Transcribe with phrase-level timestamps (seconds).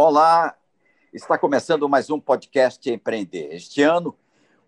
[0.00, 0.56] Olá,
[1.12, 3.52] está começando mais um podcast Empreender.
[3.52, 4.16] Este ano,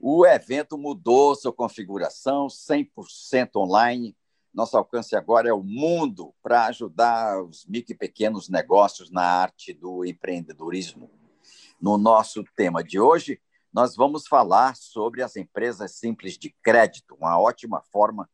[0.00, 4.16] o evento mudou sua configuração 100% online.
[4.52, 9.72] Nosso alcance agora é o mundo para ajudar os micro e pequenos negócios na arte
[9.72, 11.08] do empreendedorismo.
[11.80, 13.40] No nosso tema de hoje,
[13.72, 18.28] nós vamos falar sobre as empresas simples de crédito, uma ótima forma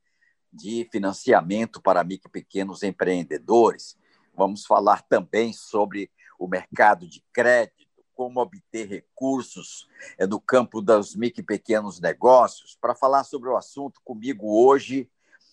[0.50, 3.98] de financiamento para micro e pequenos empreendedores.
[4.34, 11.14] Vamos falar também sobre o mercado de crédito, como obter recursos é, no campo dos
[11.14, 12.76] micro e pequenos negócios.
[12.80, 15.10] Para falar sobre o assunto comigo hoje,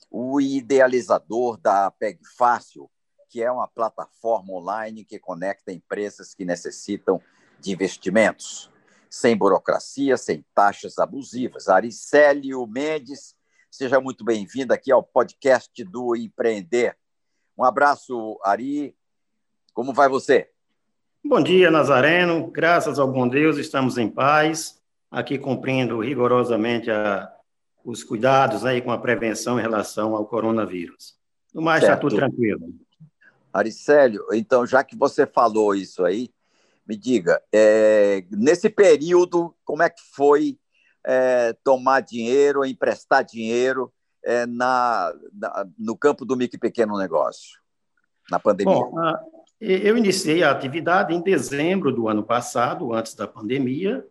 [0.09, 2.89] o idealizador da PEG Fácil,
[3.29, 7.19] que é uma plataforma online que conecta empresas que necessitam
[7.59, 8.71] de investimentos,
[9.09, 11.67] sem burocracia, sem taxas abusivas.
[11.67, 13.35] Aricélio Mendes,
[13.71, 16.95] seja muito bem-vindo aqui ao podcast do Empreender.
[17.57, 18.95] Um abraço, Ari.
[19.73, 20.52] Como vai você?
[21.25, 22.51] Bom dia, Nazareno.
[22.51, 27.33] Graças ao bom Deus, estamos em paz, aqui cumprindo rigorosamente a,
[27.83, 31.15] os cuidados né, com a prevenção em relação ao coronavírus.
[31.53, 32.75] No mais, está tudo tranquilo.
[33.53, 36.29] Aricélio, então, já que você falou isso aí,
[36.85, 40.59] me diga, é, nesse período, como é que foi
[41.05, 47.59] é, tomar dinheiro, emprestar dinheiro é, na, na, no campo do micro e pequeno negócio,
[48.29, 48.73] na pandemia?
[48.73, 49.23] Bom, a
[49.71, 54.05] eu iniciei a atividade em dezembro do ano passado, antes da pandemia,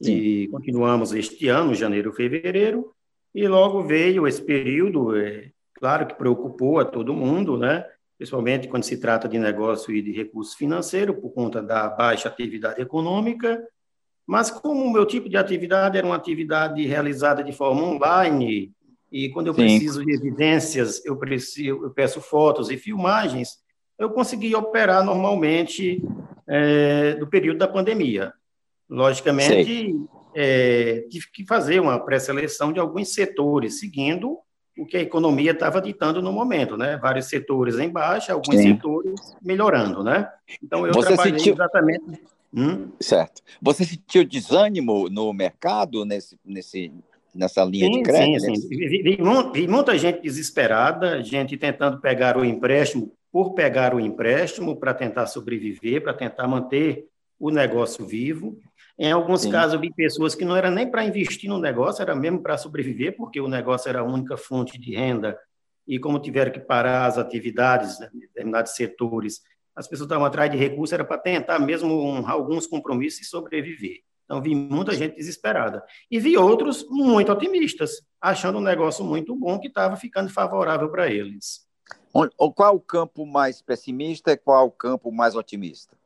[0.00, 0.12] Sim.
[0.12, 2.92] e continuamos este ano, janeiro, fevereiro,
[3.34, 7.84] e logo veio esse período, é, claro que preocupou a todo mundo, né?
[8.18, 12.80] principalmente quando se trata de negócio e de recurso financeiro, por conta da baixa atividade
[12.80, 13.60] econômica,
[14.24, 18.72] mas como o meu tipo de atividade era uma atividade realizada de forma online,
[19.10, 19.62] e quando eu Sim.
[19.62, 23.61] preciso de evidências, eu, preciso, eu peço fotos e filmagens,
[24.04, 26.02] eu consegui operar normalmente
[26.46, 28.32] é, no período da pandemia.
[28.88, 29.96] Logicamente,
[30.34, 34.38] é, tive que fazer uma pré-seleção de alguns setores, seguindo
[34.76, 36.96] o que a economia estava ditando no momento, né?
[36.96, 38.74] Vários setores em baixa, alguns Sim.
[38.74, 40.28] setores melhorando, né?
[40.62, 41.54] Então, eu Você trabalhei sentiu...
[41.54, 42.22] exatamente...
[42.54, 42.88] Hum?
[43.00, 43.42] Certo.
[43.62, 46.92] Você sentiu desânimo no mercado nesse, nesse,
[47.34, 48.40] nessa linha sim, de crédito?
[48.40, 48.68] Sim, sim.
[48.68, 49.18] Vi, vi,
[49.54, 55.26] vi, muita gente desesperada, gente tentando pegar o empréstimo por pegar o empréstimo para tentar
[55.26, 57.08] sobreviver, para tentar manter
[57.40, 58.58] o negócio vivo.
[58.98, 59.50] Em alguns Sim.
[59.50, 62.58] casos, eu vi pessoas que não era nem para investir no negócio, era mesmo para
[62.58, 65.38] sobreviver, porque o negócio era a única fonte de renda.
[65.88, 69.40] E como tiveram que parar as atividades né, em determinados setores,
[69.74, 74.00] as pessoas estavam atrás de recursos, era para tentar mesmo honrar alguns compromissos e sobreviver.
[74.26, 75.82] Então, vi muita gente desesperada.
[76.10, 81.10] E vi outros muito otimistas, achando o negócio muito bom, que estava ficando favorável para
[81.10, 81.66] eles.
[82.12, 85.96] Qual o campo mais pessimista e qual o campo mais otimista?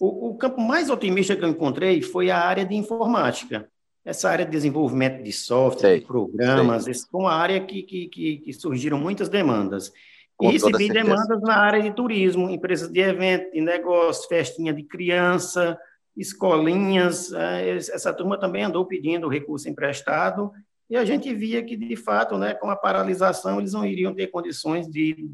[0.00, 3.68] O, o, campo mais otimista que eu encontrei foi a área de informática.
[4.04, 6.94] Essa área de desenvolvimento de software, sei, de programas, sei.
[6.94, 9.92] foi uma área que, que, que, que, surgiram muitas demandas.
[10.36, 14.84] Com e recebi demandas na área de turismo, empresas de evento, de negócio, festinha de
[14.84, 15.78] criança,
[16.16, 17.32] escolinhas.
[17.32, 20.52] Eh, essa turma também andou pedindo recurso emprestado
[20.90, 24.28] e a gente via que, de fato, né, com a paralisação, eles não iriam ter
[24.28, 25.30] condições de,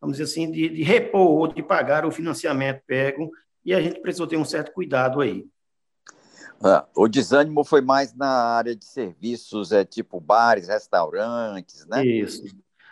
[0.00, 3.30] vamos dizer assim, de, de repor ou de pagar o financiamento pego,
[3.64, 5.46] e a gente precisou ter um certo cuidado aí.
[6.62, 12.04] Ah, o desânimo foi mais na área de serviços, é tipo bares, restaurantes, né?
[12.04, 12.42] Isso.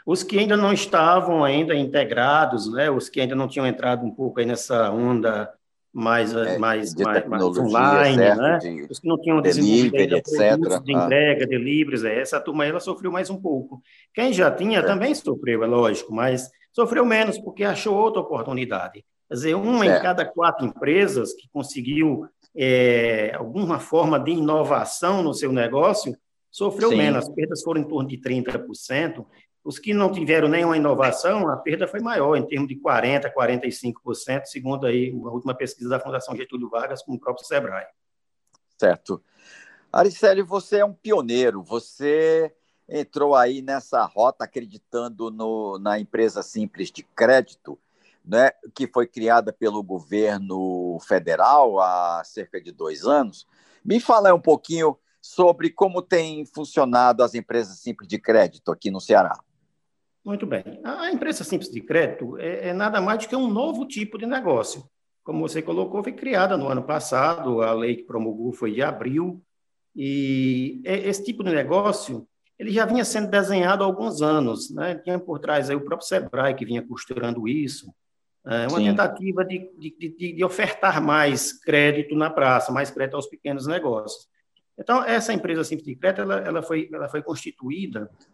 [0.07, 2.91] Os que ainda não estavam ainda integrados, né?
[2.91, 5.53] Os que ainda não tinham entrado um pouco aí nessa onda
[5.95, 8.59] mais, é, mais, mais, mais online, certo, né?
[8.59, 10.57] De Os que não tinham delivery, etc.
[10.83, 11.05] De ah.
[11.05, 13.81] entrega, deliveries, é, essa turma ela sofreu mais um pouco.
[14.13, 14.83] Quem já tinha é.
[14.83, 19.05] também sofreu, é lógico, mas sofreu menos porque achou outra oportunidade.
[19.29, 22.27] Quer dizer, uma em cada quatro empresas que conseguiu
[22.57, 26.17] é, alguma forma de inovação no seu negócio
[26.51, 26.97] sofreu Sim.
[26.97, 27.29] menos.
[27.29, 29.25] As perdas foram em torno de 30%.
[29.65, 34.45] Os que não tiveram nenhuma inovação, a perda foi maior, em termos de 40%, 45%,
[34.45, 37.87] segundo aí a última pesquisa da Fundação Getúlio Vargas com o próprio Sebrae.
[38.79, 39.23] Certo.
[39.91, 42.53] Aricélio, você é um pioneiro, você
[42.87, 47.79] entrou aí nessa rota acreditando no, na empresa simples de crédito,
[48.23, 53.47] né, que foi criada pelo governo federal há cerca de dois anos.
[53.83, 59.01] Me fala um pouquinho sobre como tem funcionado as empresas simples de crédito aqui no
[59.01, 59.39] Ceará.
[60.25, 60.65] Muito bem.
[60.83, 64.27] A empresa simples de crédito é, é nada mais do que um novo tipo de
[64.27, 64.85] negócio.
[65.23, 69.43] Como você colocou, foi criada no ano passado, a lei que promulgou foi de abril,
[69.95, 72.27] e esse tipo de negócio
[72.59, 74.95] ele já vinha sendo desenhado há alguns anos, né?
[74.97, 77.93] Tinha por trás aí o próprio Sebrae que vinha costurando isso,
[78.47, 78.85] é uma Sim.
[78.85, 84.29] tentativa de, de, de, de, ofertar mais crédito na praça, mais crédito aos pequenos negócios.
[84.79, 88.34] Então, essa empresa Simples de Crédito, ela, ela, foi, ela foi constituída é,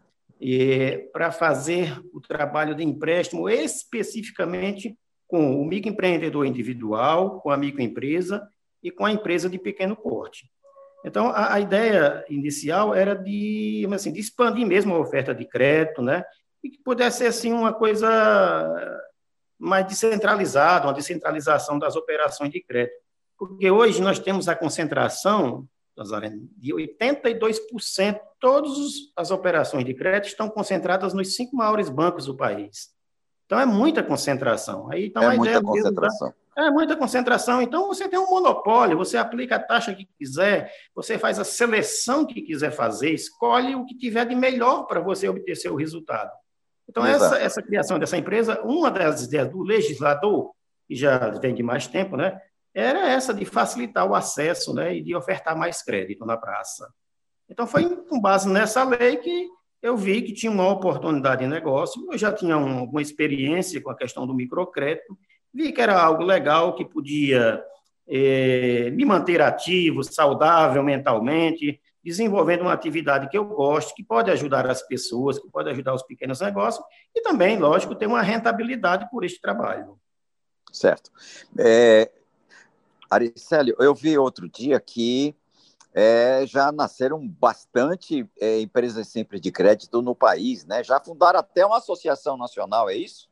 [1.12, 4.96] para fazer o trabalho de empréstimo especificamente
[5.28, 8.46] com o microempreendedor individual, com a microempresa
[8.82, 10.50] e com a empresa de pequeno porte.
[11.04, 16.02] Então, a, a, ideia inicial era de, assim, de expandir mesmo a oferta de crédito,
[16.02, 16.24] né?
[16.62, 18.08] E que pudesse ser, assim, uma coisa
[19.58, 22.96] mais descentralizada, uma descentralização das operações de crédito.
[23.38, 25.66] Porque hoje nós temos a concentração,
[26.56, 28.72] de 82%, todas
[29.16, 32.90] as operações de crédito estão concentradas nos cinco maiores bancos do país.
[33.46, 34.90] Então, é muita concentração.
[34.90, 36.34] Aí, então, é muita concentração.
[36.56, 37.62] É muita concentração.
[37.62, 42.24] Então, você tem um monopólio, você aplica a taxa que quiser, você faz a seleção
[42.24, 46.30] que quiser fazer, escolhe o que tiver de melhor para você obter seu resultado.
[46.88, 50.52] Então, essa, essa criação dessa empresa, uma das ideias do legislador,
[50.88, 52.40] que já vem de mais tempo, né,
[52.74, 56.88] era essa de facilitar o acesso né, e de ofertar mais crédito na praça.
[57.48, 59.48] Então, foi com base nessa lei que
[59.82, 63.96] eu vi que tinha uma oportunidade de negócio, eu já tinha uma experiência com a
[63.96, 65.18] questão do microcrédito,
[65.52, 67.62] vi que era algo legal, que podia
[68.06, 74.66] é, me manter ativo, saudável mentalmente, desenvolvendo uma atividade que eu gosto, que pode ajudar
[74.66, 76.84] as pessoas, que pode ajudar os pequenos negócios,
[77.14, 79.98] e também, lógico, ter uma rentabilidade por este trabalho.
[80.72, 81.10] Certo.
[81.58, 82.10] É,
[83.10, 85.34] Aricélio, eu vi outro dia que
[85.92, 90.84] é, já nasceram bastante é, empresas simples de crédito no país, né?
[90.84, 93.28] Já fundaram até uma associação nacional, é isso?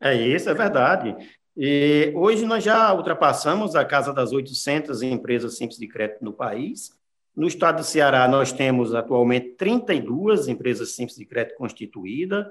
[0.00, 1.14] É isso, é verdade.
[1.54, 6.98] E hoje nós já ultrapassamos a casa das 800 empresas simples de crédito no país.
[7.36, 12.46] No estado do Ceará, nós temos atualmente 32 empresas simples de crédito constituídas,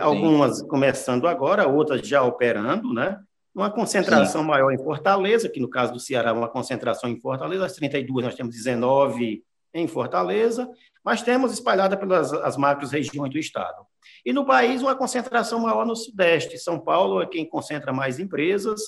[0.00, 3.18] algumas começando agora, outras já operando, né?
[3.54, 4.46] Uma concentração Sim.
[4.46, 8.34] maior em Fortaleza, que no caso do Ceará, uma concentração em Fortaleza, as 32 nós
[8.34, 9.44] temos 19
[9.74, 10.68] em Fortaleza,
[11.04, 13.86] mas temos espalhada pelas as macros regiões do estado.
[14.24, 16.58] E no país, uma concentração maior no Sudeste.
[16.58, 18.80] São Paulo é quem concentra mais empresas.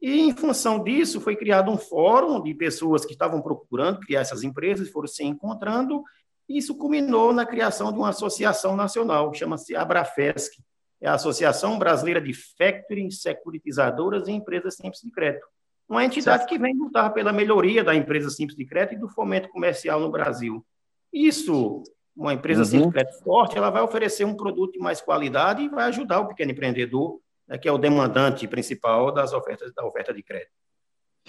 [0.00, 4.42] E, em função disso, foi criado um fórum de pessoas que estavam procurando criar essas
[4.42, 6.02] empresas, foram se encontrando,
[6.48, 10.62] e isso culminou na criação de uma associação nacional, chama-se Abrafesc,
[11.00, 15.46] é a Associação Brasileira de Factoring, Securitizadoras e Empresas Simples de Crédito.
[15.88, 16.48] Uma entidade certo.
[16.48, 20.10] que vem lutar pela melhoria da empresa simples de crédito e do fomento comercial no
[20.10, 20.64] Brasil.
[21.12, 21.84] Isso
[22.16, 22.90] uma empresa uhum.
[22.90, 26.52] crédito forte, ela vai oferecer um produto de mais qualidade e vai ajudar o pequeno
[26.52, 30.50] empreendedor, né, que é o demandante principal das ofertas da oferta de crédito.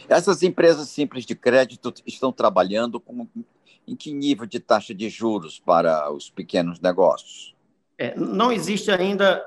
[0.07, 3.27] Essas empresas simples de crédito estão trabalhando com
[3.85, 7.55] em que nível de taxa de juros para os pequenos negócios?
[7.99, 9.43] É, não existe ainda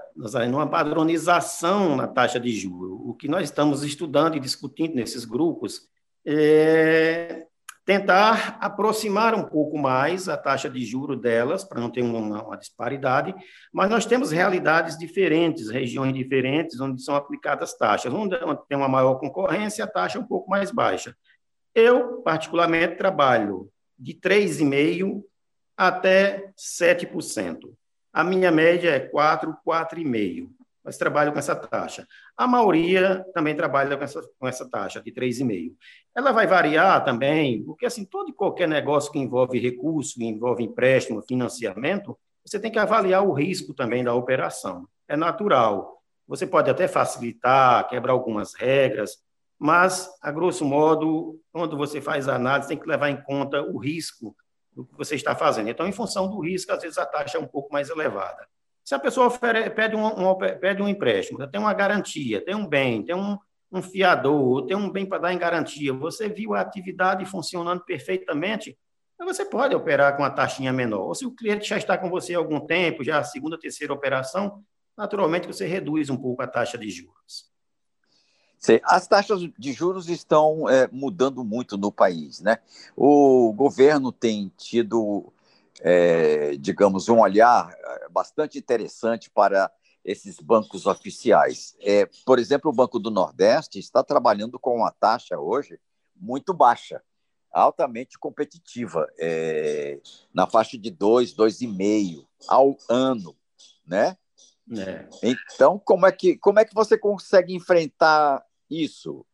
[0.48, 2.98] uma padronização na taxa de juros.
[3.04, 5.88] O que nós estamos estudando e discutindo nesses grupos
[6.26, 7.46] é
[7.84, 12.56] tentar aproximar um pouco mais a taxa de juro delas, para não ter uma, uma,
[12.56, 13.34] disparidade,
[13.72, 18.12] mas nós temos realidades diferentes, regiões diferentes, onde são aplicadas taxas.
[18.12, 18.36] Onde
[18.68, 21.16] tem uma maior concorrência, a taxa é um pouco mais baixa.
[21.74, 25.22] Eu, particularmente, trabalho de 3,5%
[25.76, 27.72] até 7%.
[28.12, 30.50] A minha média é 4, 4,5%
[30.82, 32.06] mas trabalham com essa taxa.
[32.36, 35.74] A maioria também trabalha com essa, com essa taxa de 3,5%.
[36.14, 40.64] Ela vai variar também, porque assim, todo e qualquer negócio que envolve recurso, que envolve
[40.64, 44.88] empréstimo, financiamento, você tem que avaliar o risco também da operação.
[45.06, 46.02] É natural.
[46.26, 49.18] Você pode até facilitar, quebrar algumas regras,
[49.58, 53.76] mas, a grosso modo, quando você faz a análise, tem que levar em conta o
[53.76, 54.34] risco
[54.84, 55.68] do que você está fazendo.
[55.68, 58.46] Então, em função do risco, às vezes a taxa é um pouco mais elevada.
[58.84, 63.04] Se a pessoa pede, um, um, pede um empréstimo, tem uma garantia, tem um bem,
[63.04, 63.38] tem um,
[63.70, 68.76] um fiador, tem um bem para dar em garantia, você viu a atividade funcionando perfeitamente,
[69.18, 71.08] você pode operar com a taxinha menor.
[71.08, 73.92] Ou se o cliente já está com você há algum tempo, já a segunda, terceira
[73.92, 74.64] operação,
[74.96, 77.49] naturalmente você reduz um pouco a taxa de juros.
[78.84, 82.58] As taxas de juros estão é, mudando muito no país, né?
[82.94, 85.32] O governo tem tido
[85.80, 89.70] é, digamos, um olhar é, bastante interessante para
[90.04, 91.76] esses bancos oficiais.
[91.80, 95.78] É, por exemplo, o Banco do Nordeste está trabalhando com uma taxa hoje
[96.14, 97.02] muito baixa,
[97.50, 99.98] altamente competitiva, é,
[100.32, 103.36] na faixa de 2, 2,5 ao ano,
[103.86, 104.16] né?
[104.72, 105.08] É.
[105.22, 109.26] Então, como é, que, como é que você consegue enfrentar isso?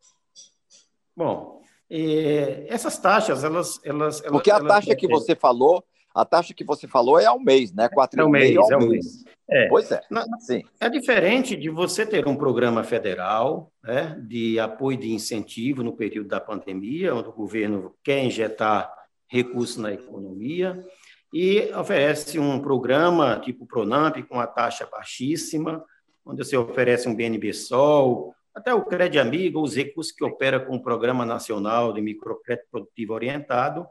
[1.16, 5.85] Bom, é, essas taxas, elas, elas, Porque a elas, taxa elas, que você falou
[6.16, 7.90] a taxa que você falou é ao mês, né?
[7.90, 8.88] Quatro é mês, ao é mês.
[8.88, 9.25] mês.
[9.50, 9.69] É.
[9.69, 10.00] Pois é.
[10.40, 10.62] Sim.
[10.81, 16.28] É diferente de você ter um programa federal né, de apoio de incentivo no período
[16.28, 18.90] da pandemia, onde o governo quer injetar
[19.28, 20.83] recursos na economia
[21.35, 25.85] e oferece um programa tipo Pronamp com a taxa baixíssima,
[26.25, 30.77] onde você oferece um BNB Sol, até o Crédito Amigo, os recursos que opera com
[30.77, 33.87] o Programa Nacional de Microcrédito Produtivo Orientado,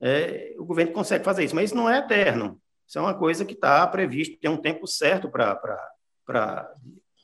[0.00, 2.60] é, o governo consegue fazer isso, mas isso não é eterno.
[2.84, 6.74] Isso é uma coisa que está previsto, tem um tempo certo para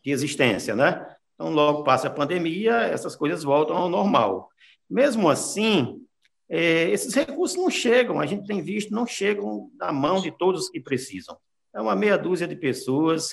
[0.05, 1.05] de existência, né?
[1.35, 4.49] Então, logo passa a pandemia, essas coisas voltam ao normal.
[4.89, 6.01] Mesmo assim,
[6.49, 10.63] é, esses recursos não chegam, a gente tem visto, não chegam na mão de todos
[10.63, 11.37] os que precisam.
[11.75, 13.31] É uma meia dúzia de pessoas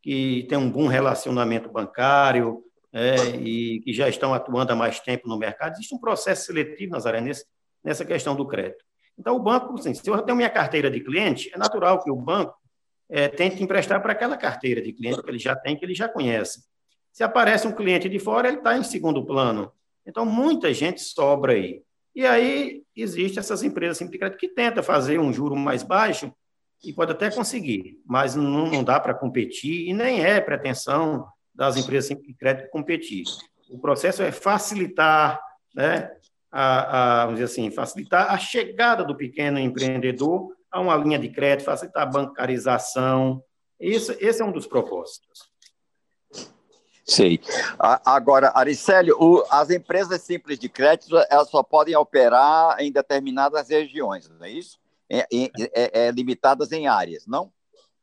[0.00, 5.28] que têm um bom relacionamento bancário é, e que já estão atuando há mais tempo
[5.28, 5.72] no mercado.
[5.72, 7.44] Existe um processo seletivo, Nazaré, nesse,
[7.82, 8.84] nessa questão do crédito.
[9.18, 12.16] Então, o banco, assim, se eu tenho minha carteira de cliente, é natural que o
[12.16, 12.54] banco
[13.08, 16.08] é, tente emprestar para aquela carteira de cliente que ele já tem, que ele já
[16.08, 16.64] conhece.
[17.12, 19.70] Se aparece um cliente de fora, ele está em segundo plano.
[20.06, 21.82] Então, muita gente sobra aí.
[22.14, 26.32] E aí, existem essas empresas assim, de crédito que tentam fazer um juro mais baixo
[26.82, 31.76] e pode até conseguir, mas não, não dá para competir e nem é pretensão das
[31.76, 33.24] empresas de crédito competir.
[33.70, 35.40] O processo é facilitar
[35.74, 36.10] né,
[36.50, 41.28] a, a, vamos dizer assim, facilitar a chegada do pequeno empreendedor a uma linha de
[41.28, 43.42] crédito, facilitar a bancarização.
[43.80, 45.50] Isso, esse é um dos propósitos.
[47.04, 47.40] Sei.
[47.78, 54.46] Agora, Aricélio, as empresas simples de crédito elas só podem operar em determinadas regiões, não
[54.46, 54.78] é isso?
[55.10, 57.52] É, é, é limitadas em áreas, não?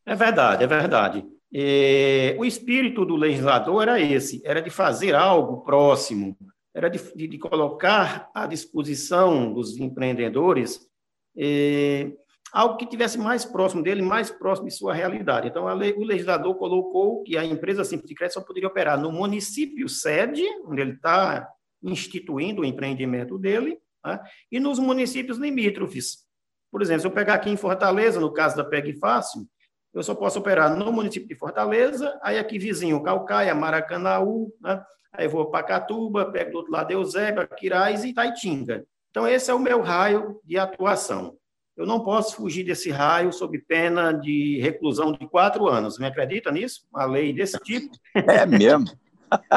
[0.06, 1.26] É verdade, é verdade.
[1.52, 6.38] E, o espírito do legislador era esse, era de fazer algo próximo,
[6.74, 10.88] era de, de, colocar à disposição dos empreendedores
[11.36, 12.12] eh,
[12.54, 15.48] algo que tivesse mais próximo dele, mais próximo de sua realidade.
[15.48, 19.12] Então, lei, o legislador colocou que a empresa simples de crédito só poderia operar no
[19.12, 21.48] município sede, onde ele está
[21.82, 24.20] instituindo o empreendimento dele, né,
[24.52, 26.28] e nos municípios limítrofes.
[26.72, 29.48] Por exemplo, se eu pegar aqui em Fortaleza, no caso da PEG Fácil,
[29.94, 35.28] eu só posso operar no município de Fortaleza, aí aqui vizinho, Calcaia, Maracanaú, né, aí
[35.28, 38.86] vou para Catuba, pego do outro lado Eusébio, Quirais e Itaitinga.
[39.10, 41.36] Então, esse é o meu raio de atuação.
[41.76, 45.98] Eu não posso fugir desse raio sob pena de reclusão de quatro anos.
[45.98, 46.82] Me acredita nisso?
[46.94, 47.90] Uma lei desse tipo?
[48.14, 48.86] É mesmo?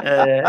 [0.03, 0.43] É,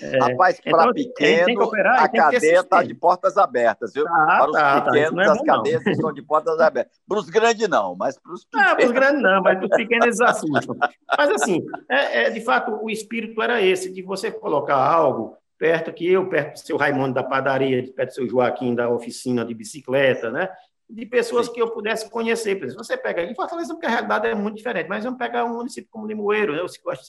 [0.00, 4.04] é, Rapaz, para então, pequeno, operar, a cadeia está de portas abertas, viu?
[4.04, 5.92] Tá, para os tá, tá pequenos, tá, é as cadeias não.
[5.92, 7.00] estão de portas abertas.
[7.06, 8.72] Para os grandes, não, mas para os pequenos.
[8.72, 10.76] Ah, para os grandes, não, mas para os pequenos eles assustam.
[11.16, 15.92] Mas, assim, é, é, de fato, o espírito era esse, de você colocar algo perto
[15.92, 19.54] que eu, perto do seu Raimundo da padaria, perto do seu Joaquim da oficina de
[19.54, 20.48] bicicleta, né?
[20.92, 22.56] de pessoas que eu pudesse conhecer.
[22.56, 25.44] Por exemplo, você pega em Fortaleza, porque a realidade é muito diferente, mas vamos pegar
[25.44, 26.60] um município como Limoeiro, né?
[26.60, 27.06] eu gosto de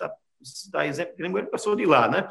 [0.71, 2.27] dar exemplo Limoeiro, porque eu sou de lá, né?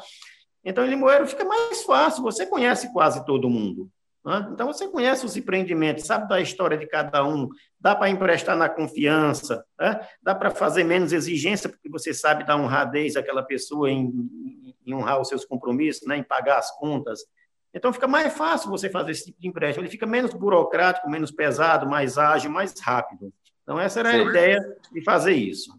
[0.63, 3.89] Então, em Limoeiro fica mais fácil, você conhece quase todo mundo.
[4.25, 4.49] Né?
[4.53, 8.69] Então, você conhece os empreendimentos, sabe da história de cada um, dá para emprestar na
[8.69, 9.99] confiança, né?
[10.21, 14.11] dá para fazer menos exigência, porque você sabe dar honradez àquela pessoa em,
[14.85, 16.17] em honrar os seus compromissos, né?
[16.17, 17.25] em pagar as contas.
[17.73, 21.31] Então, fica mais fácil você fazer esse tipo de empréstimo, ele fica menos burocrático, menos
[21.31, 23.33] pesado, mais ágil, mais rápido.
[23.63, 24.59] Então, essa era a ideia
[24.91, 25.73] de fazer isso.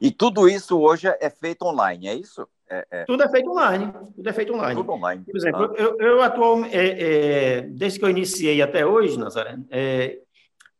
[0.00, 2.46] E tudo isso hoje é feito online, é isso?
[2.68, 3.04] É, é...
[3.04, 3.92] Tudo é feito online.
[4.14, 4.80] Tudo é feito online.
[4.80, 5.24] Tudo online.
[5.24, 5.80] Por exemplo, ah.
[5.80, 10.18] eu, eu atualmente, é, é, desde que eu iniciei até hoje, Nazaré, é,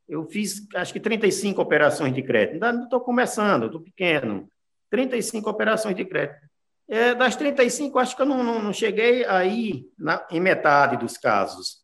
[0.09, 2.63] eu fiz acho que 35 operações de crédito.
[2.65, 4.49] Ainda estou começando, estou pequeno.
[4.91, 6.41] 35 operações de crédito.
[6.89, 11.17] É, das 35, acho que eu não, não, não cheguei aí na, em metade dos
[11.17, 11.83] casos.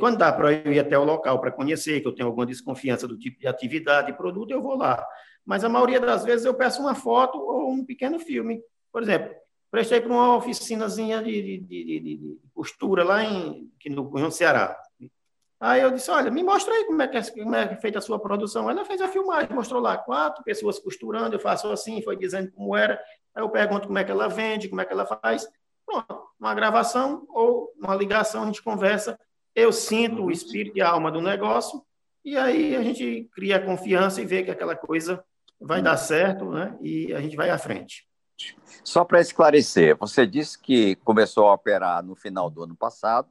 [0.00, 3.06] Quando dá para eu ir até o local para conhecer, que eu tenho alguma desconfiança
[3.06, 5.04] do tipo de atividade e produto, eu vou lá
[5.48, 8.62] mas a maioria das vezes eu peço uma foto ou um pequeno filme.
[8.92, 9.34] Por exemplo,
[9.70, 14.78] prestei para uma oficinazinha de, de, de, de, costura lá em, no, no Ceará.
[15.58, 18.02] Aí eu disse, olha, me mostra aí como é, que é, como é feita a
[18.02, 18.68] sua produção.
[18.68, 22.76] Ela fez a filmagem, mostrou lá quatro pessoas costurando, eu faço assim, foi dizendo como
[22.76, 23.02] era.
[23.34, 25.48] Aí eu pergunto como é que ela vende, como é que ela faz.
[25.86, 29.18] Pronto, uma gravação ou uma ligação, a gente conversa.
[29.54, 31.82] Eu sinto o espírito e a alma do negócio
[32.22, 35.24] e aí a gente cria confiança e vê que aquela coisa
[35.60, 36.76] vai dar certo, né?
[36.80, 38.06] E a gente vai à frente.
[38.84, 43.28] Só para esclarecer, você disse que começou a operar no final do ano passado,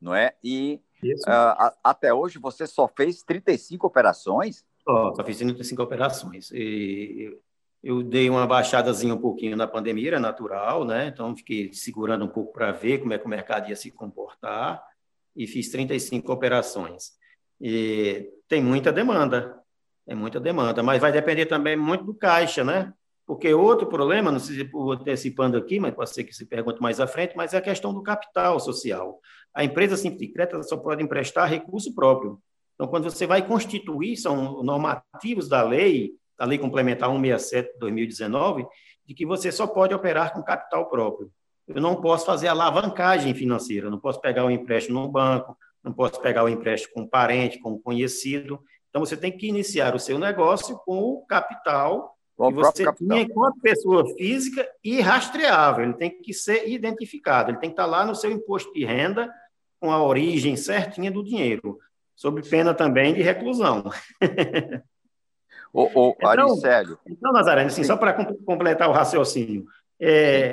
[0.00, 0.34] não é?
[0.44, 0.80] E
[1.26, 4.64] uh, até hoje você só fez 35 operações?
[4.84, 6.50] Só, só fiz 35 operações.
[6.50, 7.38] E
[7.82, 11.06] eu dei uma baixadazinha um pouquinho na pandemia, era natural, né?
[11.06, 14.82] Então fiquei segurando um pouco para ver como é que o mercado ia se comportar
[15.34, 17.12] e fiz 35 operações.
[17.60, 19.61] E tem muita demanda,
[20.06, 22.92] é muita demanda, mas vai depender também muito do caixa, né?
[23.26, 27.00] Porque outro problema, não sei se antecipando aqui, mas pode ser que se pergunte mais
[27.00, 29.20] à frente, mas é a questão do capital social.
[29.54, 32.40] A empresa simples crédito só pode emprestar recurso próprio.
[32.74, 38.66] Então, quando você vai constituir, são normativos da lei, da Lei Complementar 167 de 2019,
[39.06, 41.30] de que você só pode operar com capital próprio.
[41.68, 45.92] Eu não posso fazer alavancagem financeira, não posso pegar o um empréstimo no banco, não
[45.92, 48.60] posso pegar o um empréstimo com um parente, com um conhecido.
[48.92, 53.08] Então, você tem que iniciar o seu negócio com o capital com que você capital.
[53.08, 55.84] tinha enquanto pessoa física e rastreável.
[55.84, 59.32] Ele tem que ser identificado, ele tem que estar lá no seu imposto de renda
[59.80, 61.78] com a origem certinha do dinheiro
[62.14, 63.84] sob pena também de reclusão.
[65.74, 66.98] O, o então, Aricélio.
[67.06, 68.12] Então, Nazaré, assim, só para
[68.44, 69.64] completar o raciocínio,
[69.98, 70.52] é,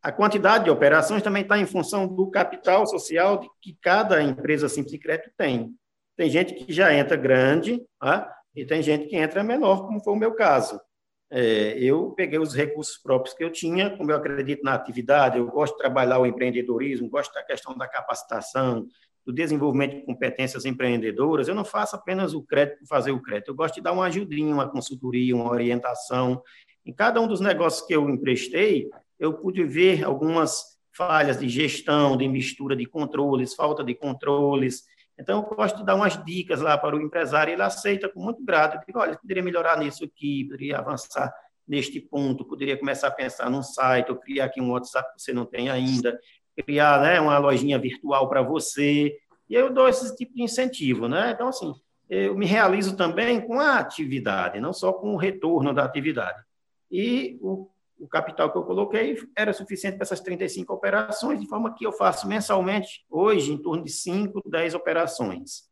[0.00, 4.92] a quantidade de operações também está em função do capital social que cada empresa simples
[4.92, 5.74] de crédito tem.
[6.16, 8.32] Tem gente que já entra grande, tá?
[8.56, 10.80] e tem gente que entra menor, como foi o meu caso.
[11.28, 15.46] É, eu peguei os recursos próprios que eu tinha, como eu acredito na atividade, eu
[15.46, 18.86] gosto de trabalhar o empreendedorismo, gosto da questão da capacitação,
[19.26, 23.48] do desenvolvimento de competências empreendedoras, eu não faço apenas o crédito por fazer o crédito,
[23.48, 26.40] eu gosto de dar uma ajudinha, uma consultoria, uma orientação.
[26.84, 32.16] Em cada um dos negócios que eu emprestei, eu pude ver algumas falhas de gestão,
[32.16, 34.84] de mistura de controles, falta de controles.
[35.18, 38.44] Então, eu gosto de dar umas dicas lá para o empresário, ele aceita com muito
[38.44, 38.76] grato.
[38.76, 41.32] Eu digo, olha, poderia melhorar nisso aqui, poderia avançar
[41.66, 45.32] neste ponto, poderia começar a pensar num site, ou criar aqui um WhatsApp que você
[45.32, 46.18] não tem ainda
[46.64, 49.14] criar né, uma lojinha virtual para você.
[49.48, 51.08] E eu dou esse tipo de incentivo.
[51.08, 51.32] Né?
[51.32, 51.74] Então, assim,
[52.08, 56.42] eu me realizo também com a atividade, não só com o retorno da atividade.
[56.90, 61.74] E o, o capital que eu coloquei era suficiente para essas 35 operações, de forma
[61.74, 65.68] que eu faço mensalmente, hoje, em torno de 5, 10 operações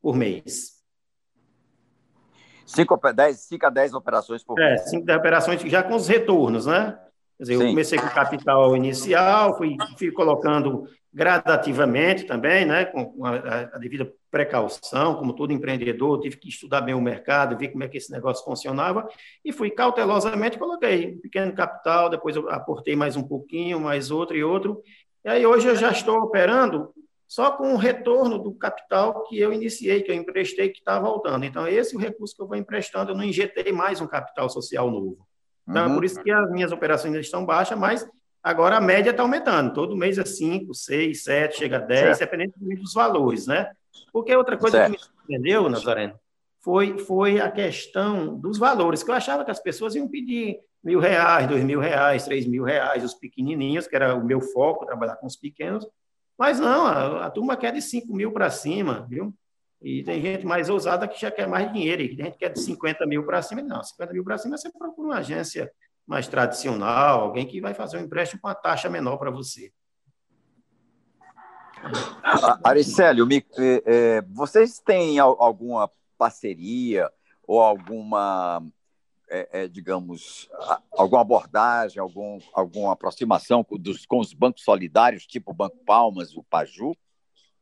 [0.00, 0.74] por mês.
[2.66, 4.80] 5 a 10, a 10 operações por mês.
[4.80, 6.98] É, 5 10 operações já com os retornos, né?
[7.36, 13.74] Quer dizer, eu comecei com capital inicial, fui, fui colocando gradativamente também, né, com a,
[13.74, 17.88] a, devida precaução, como todo empreendedor, tive que estudar bem o mercado, ver como é
[17.88, 19.08] que esse negócio funcionava,
[19.44, 24.36] e fui cautelosamente, coloquei um pequeno capital, depois eu aportei mais um pouquinho, mais outro
[24.36, 24.82] e outro,
[25.24, 26.92] e aí hoje eu já estou operando
[27.28, 31.44] só com o retorno do capital que eu iniciei, que eu emprestei, que está voltando.
[31.44, 34.50] Então, esse é o recurso que eu vou emprestando, eu não injetei mais um capital
[34.50, 35.24] social novo.
[35.68, 35.92] Então, uhum.
[35.92, 38.04] é por isso que as minhas operações estão baixas, mas
[38.42, 39.72] agora a média está aumentando.
[39.72, 43.70] Todo mês é 5, 6, 7, chega a 10, dependendo dos valores, né?
[44.12, 44.92] Porque outra coisa certo.
[44.92, 46.18] que me surpreendeu, Nazareno,
[46.60, 50.98] foi, foi a questão dos valores, que eu achava que as pessoas iam pedir mil
[50.98, 55.16] reais, dois mil reais, três mil reais, os pequenininhos, que era o meu foco, trabalhar
[55.16, 55.86] com os pequenos,
[56.38, 59.32] mas não, a, a turma quer de 5 mil para cima, viu?
[59.80, 62.52] E tem gente mais ousada que já quer mais dinheiro, e tem gente que quer
[62.52, 63.62] de 50 mil para cima.
[63.62, 65.70] Não, 50 mil para cima você procura uma agência
[66.06, 69.72] mais tradicional, alguém que vai fazer um empréstimo com uma taxa menor para você.
[72.62, 77.10] Aricélio, me, é, vocês têm alguma parceria
[77.46, 78.62] ou alguma,
[79.28, 80.48] é, é, digamos,
[80.92, 86.36] alguma abordagem, algum, alguma aproximação com, dos, com os bancos solidários, tipo o Banco Palmas,
[86.36, 86.96] o Paju?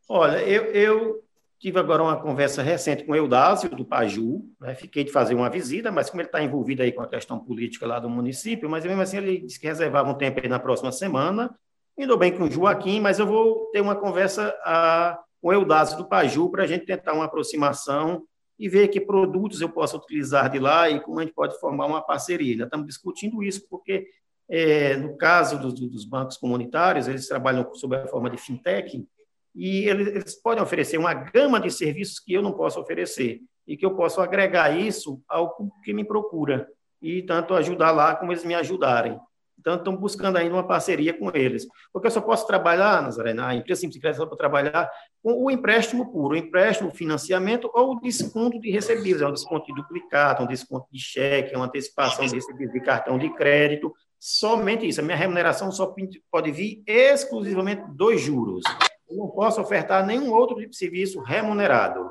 [0.08, 1.22] Olha, eu, eu
[1.62, 4.74] Tive agora uma conversa recente com o Eudásio, do Paju, né?
[4.74, 7.86] fiquei de fazer uma visita, mas como ele está envolvido aí com a questão política
[7.86, 10.90] lá do município, mas mesmo assim ele disse que reservava um tempo aí na próxima
[10.90, 11.56] semana,
[11.98, 15.98] indo bem com o Joaquim, mas eu vou ter uma conversa a, com o Eudásio
[15.98, 18.24] do Paju para a gente tentar uma aproximação
[18.58, 21.86] e ver que produtos eu posso utilizar de lá e como a gente pode formar
[21.86, 22.56] uma parceria.
[22.58, 24.06] Já estamos discutindo isso, porque
[24.48, 29.06] é, no caso dos, dos bancos comunitários, eles trabalham sob a forma de fintech,
[29.54, 33.84] e eles podem oferecer uma gama de serviços que eu não posso oferecer e que
[33.84, 36.66] eu posso agregar isso ao que me procura
[37.00, 39.20] e tanto ajudar lá como eles me ajudarem.
[39.62, 41.68] Então, estão buscando ainda uma parceria com eles.
[41.92, 44.90] Porque eu só posso trabalhar, Nazaré, na empresa Simples Crédito, só para trabalhar
[45.22, 49.32] com o empréstimo puro, o empréstimo, o financiamento ou o desconto de recebíveis, é um
[49.32, 53.94] desconto de duplicado, um desconto de cheque, uma antecipação de recebíveis de cartão de crédito,
[54.18, 55.00] somente isso.
[55.00, 55.94] A minha remuneração só
[56.28, 58.64] pode vir exclusivamente dos juros.
[59.08, 62.10] Eu não posso ofertar nenhum outro tipo de serviço remunerado.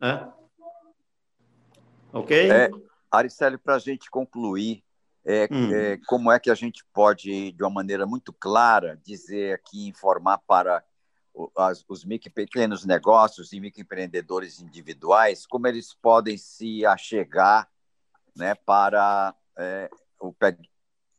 [0.00, 0.28] Né?
[2.12, 2.50] Ok?
[2.50, 2.68] É,
[3.62, 4.82] para a gente concluir,
[5.24, 5.74] é, hum.
[5.74, 10.38] é, como é que a gente pode, de uma maneira muito clara, dizer aqui, informar
[10.38, 10.84] para
[11.56, 17.68] as, os micro pequenos negócios e microempreendedores individuais, como eles podem se achegar
[18.36, 20.68] né, para é, o PEG,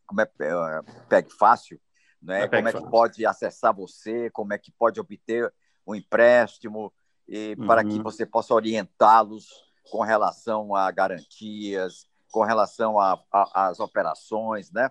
[0.06, 1.80] como é, é PEG Fácil,
[2.22, 2.44] né?
[2.44, 5.54] É como é que pode acessar você, como é que pode obter
[5.86, 6.94] um empréstimo,
[7.28, 7.68] e uhum.
[7.68, 8.04] para que uhum.
[8.04, 9.48] você possa orientá-los
[9.92, 12.96] com relação a garantias, com relação
[13.32, 14.90] às operações, né?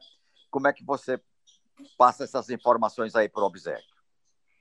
[0.49, 1.21] Como é que você
[1.99, 3.93] passa essas informações aí para o Obséquio?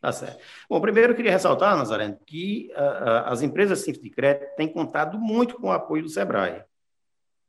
[0.02, 0.44] Tá certo.
[0.68, 5.20] Bom, primeiro eu queria ressaltar, Nazareno, que uh, as empresas simples de crédito têm contado
[5.20, 6.64] muito com o apoio do SEBRAE.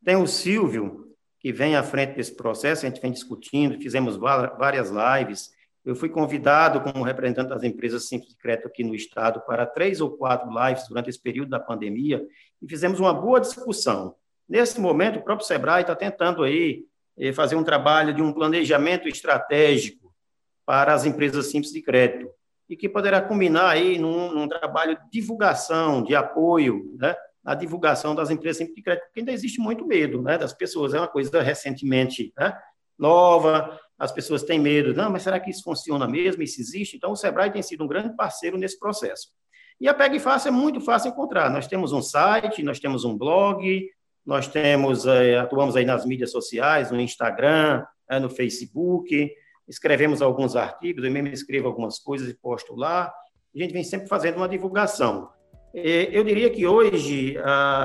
[0.05, 4.91] Tem o Silvio, que vem à frente desse processo, a gente vem discutindo, fizemos várias
[4.91, 5.51] lives.
[5.83, 10.03] Eu fui convidado como representante das empresas simples de crédito aqui no estado para três
[10.03, 12.23] ou quatro lives durante esse período da pandemia
[12.61, 14.15] e fizemos uma boa discussão.
[14.49, 16.85] Nesse momento, o próprio Sebrae está tentando aí
[17.19, 20.13] eh, fazer um trabalho de um planejamento estratégico
[20.65, 22.31] para as empresas simples de crédito
[22.69, 28.15] e que poderá culminar aí num, num trabalho de divulgação, de apoio, né, na divulgação
[28.15, 30.95] das empresas simples de crédito, porque ainda existe muito medo, né, das pessoas.
[30.95, 32.57] É uma coisa recentemente né,
[32.99, 34.95] nova, as pessoas têm medo.
[34.95, 36.43] Não, mas será que isso funciona mesmo?
[36.43, 36.97] Isso existe?
[36.97, 39.29] Então, o Sebrae tem sido um grande parceiro nesse processo.
[39.81, 41.51] E a Peg Fácil é muito fácil encontrar.
[41.51, 43.89] Nós temos um site, nós temos um blog,
[44.25, 49.31] nós temos, é, atuamos aí nas mídias sociais, no Instagram, é, no Facebook,
[49.69, 53.13] escrevemos alguns artigos, eu mesmo escrevo algumas coisas e posto lá.
[53.55, 55.29] A gente vem sempre fazendo uma divulgação.
[55.75, 57.35] Eu diria que hoje,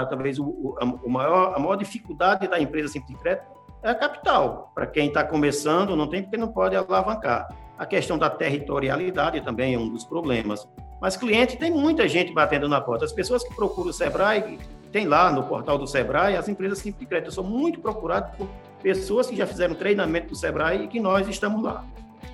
[0.10, 3.48] talvez o, a, maior, a maior dificuldade da empresa Simples de Crédito
[3.82, 4.72] é a capital.
[4.76, 7.48] Para quem está começando, não tem porque não pode alavancar.
[7.78, 10.68] A questão da territorialidade também é um dos problemas.
[11.00, 13.06] Mas cliente, tem muita gente batendo na porta.
[13.06, 14.60] As pessoas que procuram o Sebrae,
[14.92, 18.48] tem lá no portal do Sebrae, as empresas de Crédito são muito procuradas por
[18.82, 21.84] pessoas que já fizeram treinamento do Sebrae e que nós estamos lá.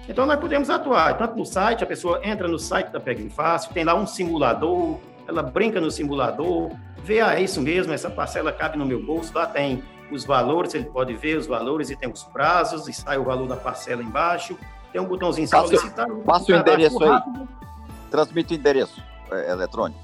[0.08, 3.74] Então, nós podemos atuar tanto no site, a pessoa entra no site da Pegue Fácil,
[3.74, 6.72] tem lá um simulador, ela brinca no simulador,
[7.04, 10.74] vê, ah, é isso mesmo, essa parcela cabe no meu bolso, lá tem os valores,
[10.74, 14.04] ele pode ver os valores e tem os prazos, e sai o valor da parcela
[14.04, 14.58] embaixo,
[14.92, 16.08] tem um botãozinho solicitar.
[16.26, 17.22] Passa o endereço aí.
[18.12, 20.00] Transmite o endereço é, eletrônico.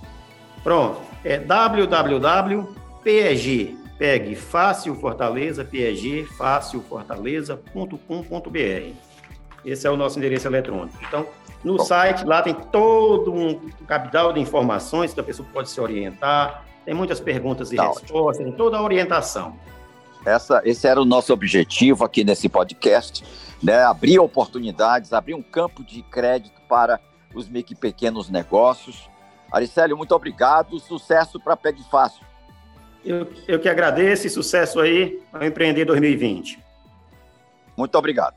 [0.64, 2.68] Pronto, é www.peg
[4.00, 8.94] Pegue Fácil Fortaleza, PEG, fácilfortaleza.com.br.
[9.66, 10.98] Esse é o nosso endereço eletrônico.
[11.06, 11.28] Então,
[11.62, 11.84] no Bom.
[11.84, 16.94] site, lá tem todo um capital de informações que a pessoa pode se orientar, tem
[16.94, 18.46] muitas perguntas e tá respostas, ótimo.
[18.46, 19.58] tem toda a orientação.
[20.26, 23.26] Essa, esse era o nosso objetivo aqui nesse podcast,
[23.62, 23.84] né?
[23.84, 27.02] abrir oportunidades, abrir um campo de crédito para
[27.36, 29.10] os micro e pequenos negócios.
[29.52, 32.24] Aricélio, muito obrigado, sucesso para Pegue Fácil.
[33.04, 36.60] Eu, eu que agradeço e sucesso aí ao Empreender 2020.
[37.78, 38.36] Muito obrigado.